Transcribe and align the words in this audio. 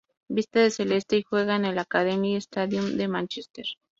Viste 0.29 0.57
de 0.57 0.71
celeste, 0.71 1.17
y 1.17 1.21
juega 1.21 1.55
en 1.57 1.63
el 1.65 1.77
Academy 1.77 2.35
Stadium 2.35 2.97
de 2.97 3.07
Manchester. 3.07 3.67